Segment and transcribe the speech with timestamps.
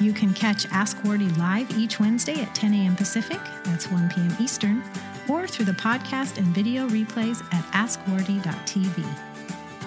[0.00, 2.96] You can catch Ask Wardeh live each Wednesday at 10 a.m.
[2.96, 4.34] Pacific, that's 1 p.m.
[4.40, 4.82] Eastern,
[5.28, 9.04] or through the podcast and video replays at askwardeh.tv.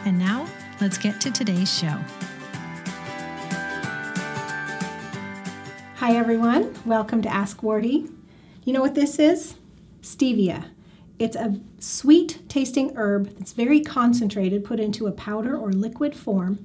[0.06, 0.48] And now,
[0.80, 2.00] let's get to today's show.
[5.98, 6.74] Hi, everyone.
[6.86, 8.10] Welcome to Ask Wardeh.
[8.64, 9.56] You know what this is?
[10.02, 10.66] Stevia.
[11.18, 16.60] It's a sweet tasting herb that's very concentrated, put into a powder or liquid form.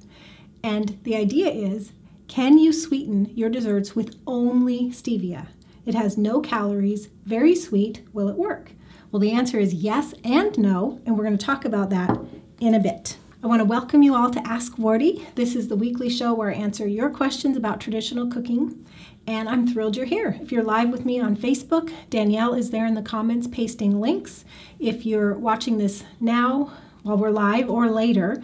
[0.63, 1.91] And the idea is
[2.31, 5.47] can you sweeten your desserts with only stevia?
[5.85, 8.03] It has no calories, very sweet.
[8.13, 8.71] Will it work?
[9.11, 12.17] Well, the answer is yes and no, and we're going to talk about that
[12.61, 13.17] in a bit.
[13.43, 15.35] I want to welcome you all to Ask Wardeh.
[15.35, 18.87] This is the weekly show where I answer your questions about traditional cooking,
[19.27, 20.39] and I'm thrilled you're here.
[20.41, 24.45] If you're live with me on Facebook, Danielle is there in the comments pasting links.
[24.79, 26.71] If you're watching this now
[27.03, 28.41] while we're live or later,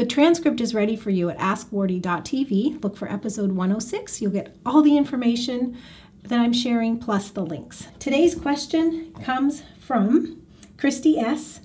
[0.00, 2.82] the transcript is ready for you at askwardeh.tv.
[2.82, 4.22] Look for episode 106.
[4.22, 5.76] You'll get all the information
[6.22, 7.86] that I'm sharing plus the links.
[7.98, 10.40] Today's question comes from
[10.78, 11.60] Christy S.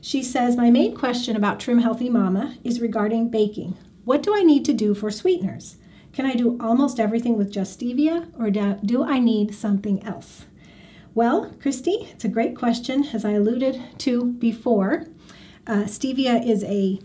[0.00, 3.76] She says, My main question about Trim Healthy Mama is regarding baking.
[4.04, 5.76] What do I need to do for sweeteners?
[6.12, 10.46] Can I do almost everything with just stevia or do I need something else?
[11.14, 13.04] Well, Christy, it's a great question.
[13.12, 15.06] As I alluded to before,
[15.68, 16.98] uh, stevia is a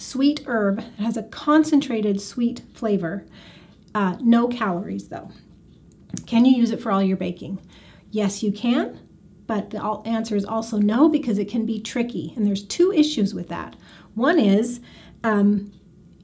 [0.00, 0.80] sweet herb.
[0.80, 3.26] It has a concentrated sweet flavor.
[3.94, 5.30] Uh, no calories, though.
[6.26, 7.60] Can you use it for all your baking?
[8.10, 8.98] Yes, you can,
[9.46, 12.32] but the answer is also no because it can be tricky.
[12.36, 13.76] And there's two issues with that.
[14.14, 14.80] One is
[15.22, 15.72] um,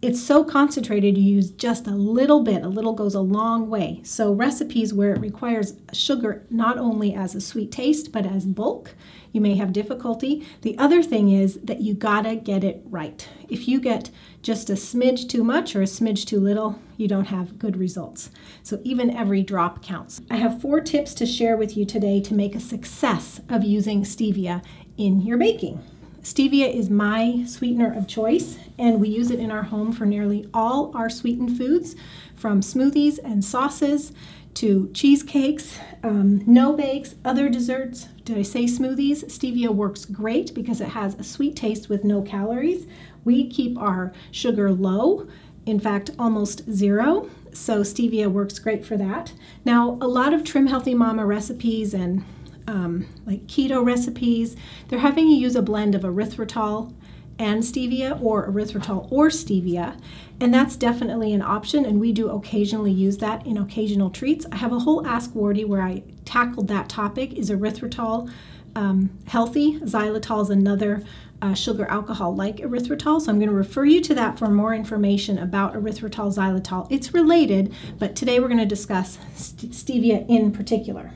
[0.07, 2.63] it's so concentrated, you use just a little bit.
[2.63, 4.01] A little goes a long way.
[4.05, 8.95] So, recipes where it requires sugar not only as a sweet taste, but as bulk,
[9.33, 10.47] you may have difficulty.
[10.63, 13.29] The other thing is that you gotta get it right.
[13.49, 14.11] If you get
[14.43, 18.31] just a smidge too much or a smidge too little, you don't have good results.
[18.63, 20.21] So, even every drop counts.
[20.31, 24.03] I have four tips to share with you today to make a success of using
[24.03, 24.65] stevia
[24.97, 25.83] in your baking.
[26.27, 30.45] Stevia is my sweetener of choice, and we use it in our home for nearly
[30.53, 31.95] all our sweetened foods,
[32.35, 34.11] from smoothies and sauces
[34.55, 38.09] to cheesecakes, um, no bakes, other desserts.
[38.25, 39.27] Did I say smoothies?
[39.27, 42.89] Stevia works great because it has a sweet taste with no calories.
[43.25, 45.29] We keep our sugar low,
[45.65, 47.31] in fact, almost zero.
[47.53, 49.33] So, stevia works great for that.
[49.65, 52.25] Now, a lot of Trim Healthy Mama recipes and
[52.67, 54.57] um, like keto recipes,
[54.89, 56.95] they're having you use a blend of erythritol
[57.39, 59.99] and stevia or erythritol or stevia.
[60.41, 64.47] And that's definitely an option, and we do occasionally use that in occasional treats.
[64.53, 67.35] I have a whole Ask Wardeh where I tackled that topic.
[67.35, 68.31] Is erythritol
[68.75, 69.81] um, healthy?
[69.81, 71.03] Xylitol is another
[71.41, 73.21] uh, sugar alcohol like erythritol.
[73.21, 76.87] So I'm going to refer you to that for more information about erythritol xylitol.
[76.91, 81.13] It's related, but today we're going to discuss st- stevia in particular.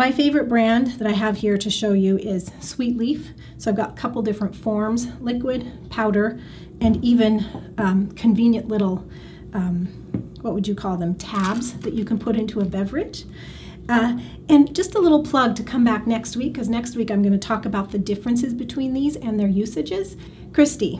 [0.00, 3.32] My favorite brand that I have here to show you is Sweet Leaf.
[3.58, 6.40] So I've got a couple different forms, liquid, powder,
[6.80, 9.06] and even um, convenient little,
[9.52, 9.84] um,
[10.40, 13.26] what would you call them, tabs that you can put into a beverage.
[13.90, 14.18] Uh,
[14.48, 17.38] and just a little plug to come back next week, because next week I'm going
[17.38, 20.16] to talk about the differences between these and their usages.
[20.54, 20.98] Christy,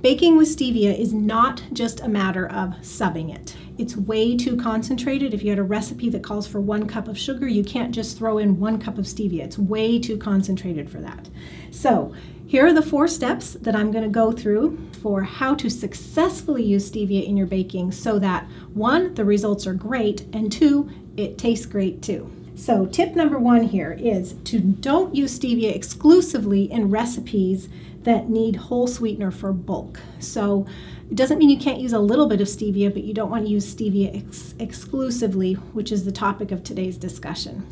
[0.00, 3.56] baking with stevia is not just a matter of subbing it.
[3.78, 5.34] It's way too concentrated.
[5.34, 8.16] If you had a recipe that calls for one cup of sugar, you can't just
[8.16, 9.44] throw in one cup of stevia.
[9.44, 11.28] It's way too concentrated for that.
[11.70, 12.14] So,
[12.46, 16.62] here are the four steps that I'm going to go through for how to successfully
[16.62, 21.36] use stevia in your baking so that one, the results are great, and two, it
[21.36, 22.32] tastes great too.
[22.54, 27.68] So, tip number one here is to don't use stevia exclusively in recipes
[28.08, 30.00] that need whole sweetener for bulk.
[30.18, 30.66] So,
[31.10, 33.44] it doesn't mean you can't use a little bit of stevia, but you don't want
[33.44, 37.66] to use stevia ex- exclusively, which is the topic of today's discussion.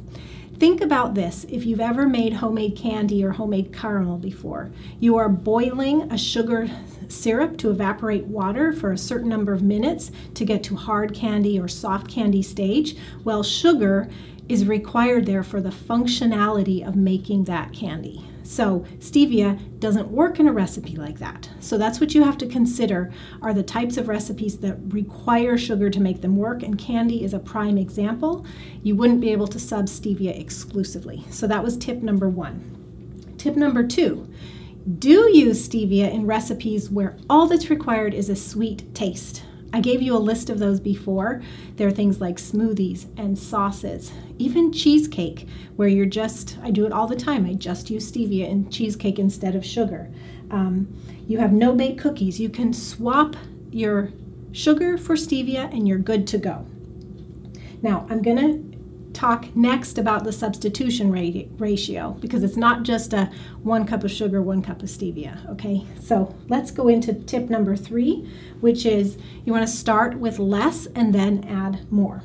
[0.58, 4.70] Think about this if you've ever made homemade candy or homemade caramel before.
[5.00, 6.68] You are boiling a sugar
[7.08, 11.58] syrup to evaporate water for a certain number of minutes to get to hard candy
[11.58, 12.96] or soft candy stage.
[13.24, 14.08] Well, sugar
[14.48, 18.24] is required there for the functionality of making that candy.
[18.46, 21.50] So, stevia doesn't work in a recipe like that.
[21.58, 23.12] So, that's what you have to consider
[23.42, 27.34] are the types of recipes that require sugar to make them work, and candy is
[27.34, 28.46] a prime example.
[28.84, 31.24] You wouldn't be able to sub stevia exclusively.
[31.30, 33.34] So, that was tip number one.
[33.36, 34.28] Tip number two
[35.00, 39.42] do use stevia in recipes where all that's required is a sweet taste.
[39.76, 41.42] I gave you a list of those before.
[41.76, 45.46] There are things like smoothies and sauces, even cheesecake,
[45.76, 47.44] where you're just, I do it all the time.
[47.44, 50.10] I just use stevia in cheesecake instead of sugar.
[50.50, 50.88] Um,
[51.28, 52.40] you have no bake cookies.
[52.40, 53.36] You can swap
[53.70, 54.12] your
[54.50, 56.66] sugar for stevia and you're good to go.
[57.82, 58.65] Now, I'm going to
[59.16, 61.10] talk next about the substitution
[61.58, 63.30] ratio because it's not just a
[63.62, 65.48] one cup of sugar, one cup of stevia.
[65.50, 68.30] Okay, so let's go into tip number three,
[68.60, 72.22] which is you want to start with less and then add more.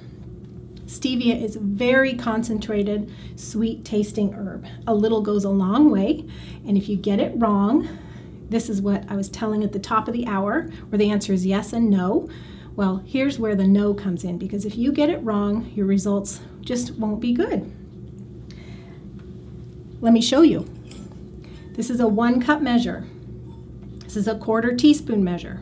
[0.85, 4.67] Stevia is very concentrated, sweet tasting herb.
[4.85, 6.25] A little goes a long way,
[6.67, 7.87] and if you get it wrong,
[8.49, 11.31] this is what I was telling at the top of the hour, where the answer
[11.31, 12.27] is yes and no.
[12.75, 16.41] Well, here's where the no comes in because if you get it wrong, your results
[16.61, 17.71] just won't be good.
[19.99, 20.67] Let me show you.
[21.73, 23.05] This is a one cup measure.
[24.03, 25.61] This is a quarter teaspoon measure.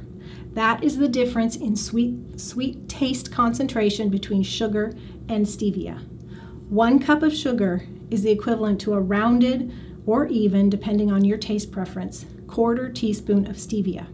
[0.54, 4.96] That is the difference in sweet, sweet taste concentration between sugar
[5.28, 6.02] and stevia.
[6.70, 9.72] One cup of sugar is the equivalent to a rounded
[10.06, 14.08] or even, depending on your taste preference, quarter teaspoon of stevia.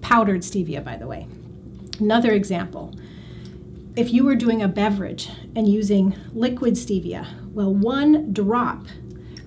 [0.00, 1.26] Powdered stevia, by the way.
[2.00, 2.94] Another example
[3.96, 8.86] if you were doing a beverage and using liquid stevia, well, one drop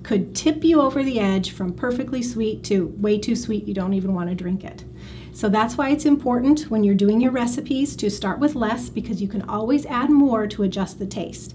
[0.04, 3.94] could tip you over the edge from perfectly sweet to way too sweet, you don't
[3.94, 4.86] even want to drink it.
[5.34, 9.22] So that's why it's important when you're doing your recipes to start with less because
[9.22, 11.54] you can always add more to adjust the taste.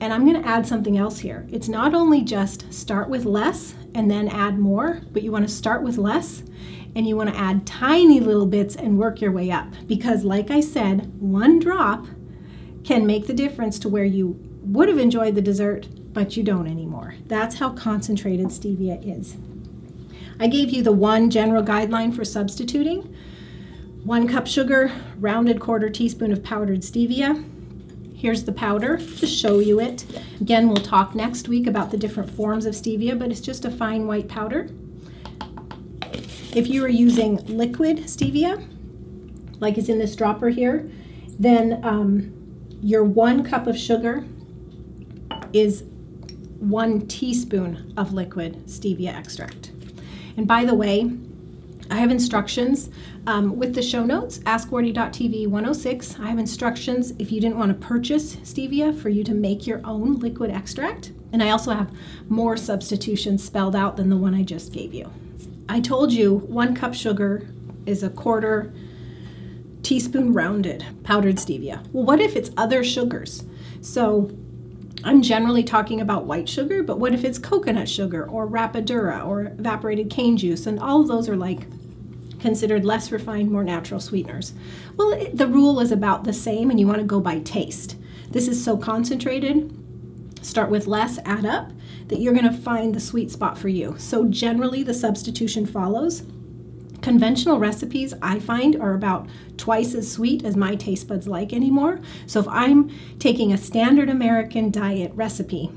[0.00, 1.46] And I'm going to add something else here.
[1.50, 5.54] It's not only just start with less and then add more, but you want to
[5.54, 6.42] start with less
[6.94, 9.68] and you want to add tiny little bits and work your way up.
[9.86, 12.06] Because, like I said, one drop
[12.84, 16.66] can make the difference to where you would have enjoyed the dessert, but you don't
[16.66, 17.14] anymore.
[17.26, 19.36] That's how concentrated stevia is.
[20.38, 23.14] I gave you the one general guideline for substituting
[24.06, 27.44] one cup sugar, rounded quarter teaspoon of powdered stevia.
[28.16, 30.06] Here's the powder to show you it.
[30.40, 33.70] Again, we'll talk next week about the different forms of stevia, but it's just a
[33.70, 34.70] fine white powder.
[36.54, 38.66] If you are using liquid stevia,
[39.60, 40.90] like is in this dropper here,
[41.38, 42.32] then um,
[42.80, 44.24] your one cup of sugar
[45.52, 45.84] is
[46.58, 49.72] one teaspoon of liquid stevia extract.
[50.38, 51.10] And by the way,
[51.90, 52.90] I have instructions
[53.26, 56.20] um, with the show notes, askwardeh.tv 106.
[56.20, 59.80] I have instructions if you didn't want to purchase stevia for you to make your
[59.84, 61.12] own liquid extract.
[61.32, 61.92] And I also have
[62.28, 65.10] more substitutions spelled out than the one I just gave you.
[65.68, 67.48] I told you one cup sugar
[67.86, 68.72] is a quarter
[69.82, 71.86] teaspoon rounded powdered stevia.
[71.92, 73.44] Well, what if it's other sugars?
[73.80, 74.30] So
[75.04, 79.42] I'm generally talking about white sugar, but what if it's coconut sugar or rapadura or
[79.42, 80.66] evaporated cane juice?
[80.66, 81.66] And all of those are like
[82.46, 84.52] considered less refined, more natural sweeteners.
[84.96, 87.96] Well, it, the rule is about the same, and you want to go by taste.
[88.30, 89.76] This is so concentrated.
[90.42, 91.72] Start with less, add up
[92.06, 93.96] that you're going to find the sweet spot for you.
[93.98, 96.22] So, generally, the substitution follows.
[97.02, 101.98] Conventional recipes, I find, are about twice as sweet as my taste buds like anymore.
[102.28, 105.72] So, if I'm taking a standard American diet recipe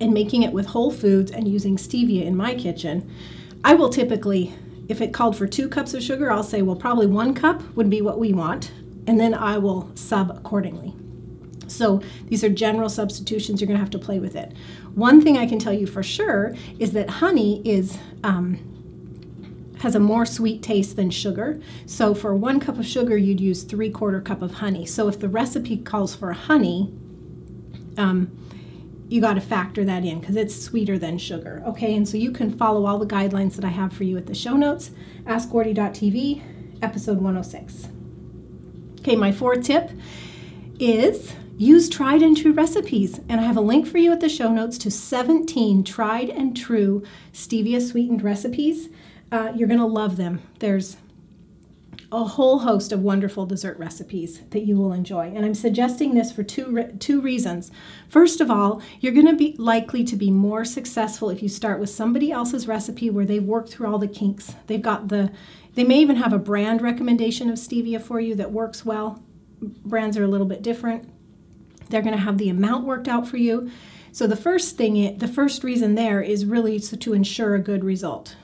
[0.00, 3.14] and making it with whole foods and using stevia in my kitchen,
[3.62, 4.54] I will typically,
[4.92, 7.88] if it called for two cups of sugar, I'll say, well, probably one cup would
[7.88, 8.70] be what we want,
[9.06, 10.94] and then I will sub accordingly.
[11.66, 13.58] So these are general substitutions.
[13.58, 14.52] You're going to have to play with it.
[14.94, 18.58] One thing I can tell you for sure is that honey is um,
[19.80, 21.58] has a more sweet taste than sugar.
[21.86, 24.84] So for one cup of sugar, you'd use three quarter cup of honey.
[24.84, 26.92] So if the recipe calls for honey,
[27.96, 28.30] um,
[29.12, 31.62] you got to factor that in because it's sweeter than sugar.
[31.66, 34.26] Okay, and so you can follow all the guidelines that I have for you at
[34.26, 34.90] the show notes.
[35.24, 36.42] AskWardeh.tv,
[36.80, 37.88] episode 106.
[39.00, 39.90] Okay, my fourth tip
[40.80, 44.28] is Use tried and true recipes, and I have a link for you at the
[44.28, 48.88] show notes to 17 tried and true stevia sweetened recipes.
[49.30, 50.42] Uh, you're going to love them.
[50.58, 50.96] There's
[52.12, 55.32] a whole host of wonderful dessert recipes that you will enjoy.
[55.34, 57.72] And I'm suggesting this for two re- two reasons.
[58.08, 61.80] First of all, you're going to be likely to be more successful if you start
[61.80, 64.54] with somebody else's recipe where they've worked through all the kinks.
[64.66, 65.32] They've got the
[65.74, 69.22] they may even have a brand recommendation of stevia for you that works well.
[69.62, 71.08] Brands are a little bit different.
[71.88, 73.70] They're going to have the amount worked out for you.
[74.12, 78.36] So the first thing, the first reason there is really to ensure a good result,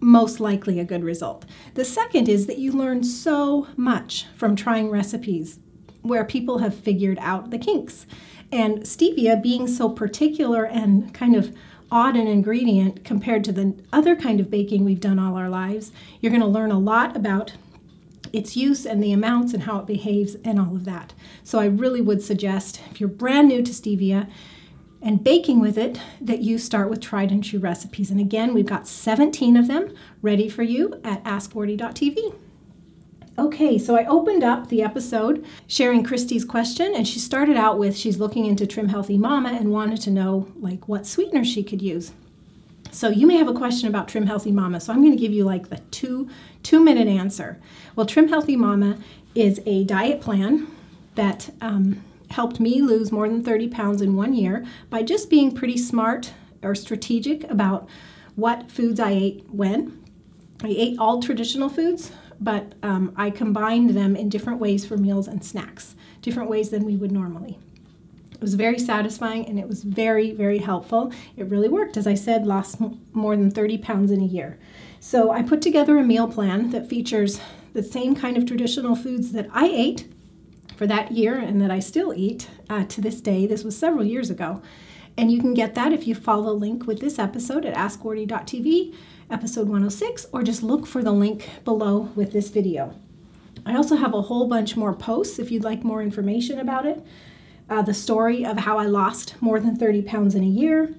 [0.00, 1.44] most likely a good result.
[1.74, 5.58] The second is that you learn so much from trying recipes
[6.02, 8.06] where people have figured out the kinks.
[8.52, 11.54] And stevia being so particular and kind of
[11.90, 15.92] odd an ingredient compared to the other kind of baking we've done all our lives,
[16.20, 17.52] you're going to learn a lot about
[18.32, 21.12] its use and the amounts and how it behaves and all of that.
[21.44, 24.28] So I really would suggest if you're brand new to stevia,
[25.06, 28.10] and baking with it that you start with tried and true recipes.
[28.10, 32.34] And again, we've got 17 of them ready for you at askwardeh.tv.
[33.38, 37.96] Okay, so I opened up the episode sharing Christy's question, and she started out with
[37.96, 41.82] she's looking into Trim Healthy Mama and wanted to know like what sweetener she could
[41.82, 42.12] use.
[42.90, 45.32] So you may have a question about Trim Healthy Mama, so I'm going to give
[45.32, 46.28] you like the two
[46.64, 47.60] two minute answer.
[47.94, 48.98] Well, Trim Healthy Mama
[49.36, 50.66] is a diet plan
[51.14, 55.54] that um, helped me lose more than 30 pounds in one year by just being
[55.54, 57.88] pretty smart or strategic about
[58.34, 60.02] what foods I ate when.
[60.62, 65.28] I ate all traditional foods, but um, I combined them in different ways for meals
[65.28, 67.58] and snacks, different ways than we would normally.
[68.32, 71.12] It was very satisfying and it was very, very helpful.
[71.36, 71.96] It really worked.
[71.96, 74.58] As I said, lost m- more than 30 pounds in a year.
[75.00, 77.40] So I put together a meal plan that features
[77.72, 80.06] the same kind of traditional foods that I ate
[80.76, 83.46] for that year and that I still eat uh, to this day.
[83.46, 84.62] This was several years ago.
[85.16, 88.94] And you can get that if you follow the link with this episode at askwardeh.tv,
[89.30, 92.94] episode 106, or just look for the link below with this video.
[93.64, 97.04] I also have a whole bunch more posts if you'd like more information about it.
[97.68, 100.94] Uh, the story of how I lost more than 30 pounds in a year.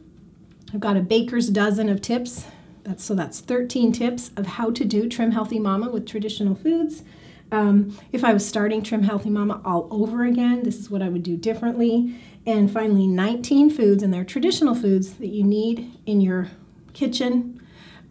[0.74, 2.46] I've got a baker's dozen of tips.
[2.84, 7.04] That's, so that's 13 tips of how to do Trim Healthy Mama with traditional foods.
[7.51, 11.10] Um, if I was starting Trim Healthy Mama all over again, this is what I
[11.10, 12.20] would do differently.
[12.46, 16.50] And finally, 19 foods, and they're traditional foods that you need in your
[16.94, 17.57] kitchen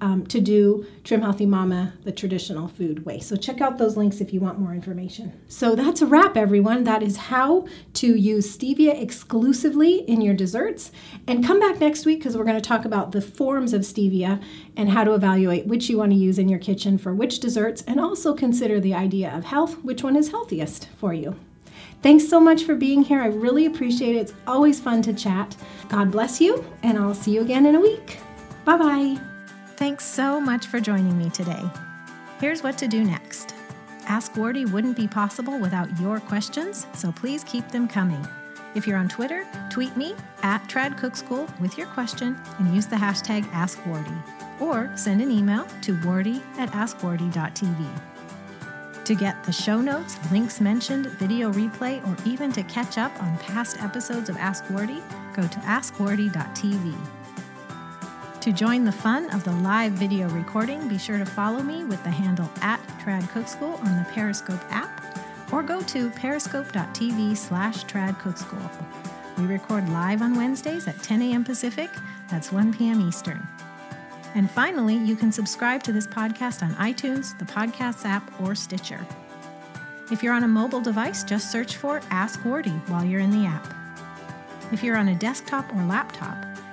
[0.00, 3.18] um, to do Trim Healthy Mama the traditional food way.
[3.20, 5.32] So check out those links if you want more information.
[5.48, 6.84] So that's a wrap, everyone.
[6.84, 10.92] That is how to use stevia exclusively in your desserts.
[11.26, 14.42] And come back next week because we're going to talk about the forms of stevia
[14.76, 17.82] and how to evaluate which you want to use in your kitchen for which desserts,
[17.82, 21.36] and also consider the idea of health, which one is healthiest for you.
[22.02, 23.20] Thanks so much for being here.
[23.20, 24.20] I really appreciate it.
[24.20, 25.56] It's always fun to chat.
[25.88, 28.18] God bless you, and I'll see you again in a week.
[28.64, 29.35] Bye bye.
[29.76, 31.62] Thanks so much for joining me today.
[32.40, 33.54] Here's what to do next.
[34.08, 38.26] Ask Wardeh wouldn't be possible without your questions, so please keep them coming.
[38.74, 42.86] If you're on Twitter, tweet me at Trad Cook School with your question and use
[42.86, 47.86] the hashtag AskWardeh, or send an email to wardeh at askwardeh.tv.
[49.04, 53.36] To get the show notes, links mentioned, video replay, or even to catch up on
[53.38, 55.02] past episodes of Ask Wardeh,
[55.34, 56.96] go to askwardeh.tv.
[58.46, 62.00] To join the fun of the live video recording, be sure to follow me with
[62.04, 67.84] the handle at Trad Cook School on the Periscope app or go to periscope.tv slash
[67.86, 68.70] tradcookschool.
[69.36, 71.42] We record live on Wednesdays at 10 a.m.
[71.42, 71.90] Pacific,
[72.30, 73.00] that's 1 p.m.
[73.00, 73.44] Eastern.
[74.36, 79.04] And finally, you can subscribe to this podcast on iTunes, the Podcasts app, or Stitcher.
[80.12, 83.48] If you're on a mobile device, just search for Ask Wardeh while you're in the
[83.48, 83.74] app.
[84.70, 86.45] If you're on a desktop or laptop,